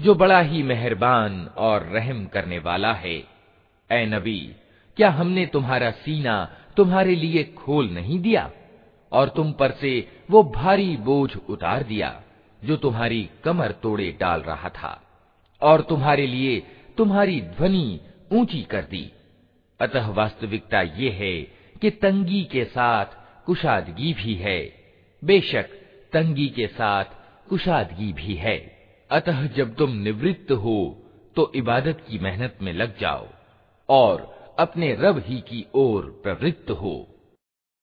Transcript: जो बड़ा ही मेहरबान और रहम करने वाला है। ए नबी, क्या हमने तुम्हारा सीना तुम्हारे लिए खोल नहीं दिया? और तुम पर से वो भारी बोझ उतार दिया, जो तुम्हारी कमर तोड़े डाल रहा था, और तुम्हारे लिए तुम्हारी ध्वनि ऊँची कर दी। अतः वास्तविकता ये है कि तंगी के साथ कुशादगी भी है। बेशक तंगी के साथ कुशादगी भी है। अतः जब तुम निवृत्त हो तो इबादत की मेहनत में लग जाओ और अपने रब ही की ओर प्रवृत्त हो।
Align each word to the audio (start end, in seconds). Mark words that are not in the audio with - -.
जो 0.00 0.14
बड़ा 0.14 0.40
ही 0.40 0.62
मेहरबान 0.62 1.46
और 1.46 1.82
रहम 1.82 2.26
करने 2.26 2.58
वाला 2.58 2.92
है। 2.92 3.24
ए 3.92 4.06
नबी, 4.06 4.52
क्या 4.96 5.10
हमने 5.10 5.46
तुम्हारा 5.46 5.90
सीना 5.90 6.56
तुम्हारे 6.76 7.14
लिए 7.14 7.44
खोल 7.44 7.90
नहीं 7.90 8.20
दिया? 8.20 8.50
और 9.12 9.28
तुम 9.28 9.52
पर 9.52 9.70
से 9.70 10.08
वो 10.30 10.42
भारी 10.42 10.96
बोझ 10.96 11.36
उतार 11.36 11.82
दिया, 11.82 12.22
जो 12.64 12.76
तुम्हारी 12.76 13.30
कमर 13.44 13.72
तोड़े 13.72 14.16
डाल 14.20 14.40
रहा 14.40 14.68
था, 14.68 15.02
और 15.62 15.80
तुम्हारे 15.80 16.26
लिए 16.26 16.66
तुम्हारी 16.96 17.40
ध्वनि 17.40 18.00
ऊँची 18.32 18.62
कर 18.62 18.82
दी। 18.82 19.12
अतः 19.80 20.06
वास्तविकता 20.06 20.82
ये 20.82 21.10
है 21.10 21.42
कि 21.80 21.90
तंगी 21.90 22.44
के 22.44 22.64
साथ 22.64 23.06
कुशादगी 23.46 24.14
भी 24.14 24.34
है। 24.34 24.74
बेशक 25.24 25.66
तंगी 26.12 26.48
के 26.48 26.66
साथ 26.66 27.04
कुशादगी 27.48 28.12
भी 28.12 28.34
है। 28.34 28.73
अतः 29.10 29.46
जब 29.46 29.74
तुम 29.74 29.90
निवृत्त 29.90 30.52
हो 30.52 31.00
तो 31.36 31.52
इबादत 31.54 32.04
की 32.08 32.18
मेहनत 32.18 32.58
में 32.62 32.72
लग 32.72 32.98
जाओ 32.98 33.26
और 33.88 34.34
अपने 34.58 34.94
रब 34.94 35.18
ही 35.26 35.40
की 35.40 35.66
ओर 35.74 36.20
प्रवृत्त 36.22 36.70
हो। 36.70 37.13